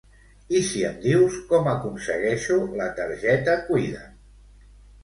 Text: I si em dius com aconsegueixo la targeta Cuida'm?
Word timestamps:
I 0.59 0.61
si 0.69 0.81
em 0.87 0.95
dius 1.03 1.37
com 1.53 1.69
aconsegueixo 1.75 2.59
la 2.81 2.89
targeta 3.03 3.61
Cuida'm? 3.71 4.21